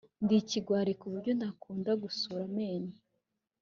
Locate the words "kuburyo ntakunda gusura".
0.99-2.41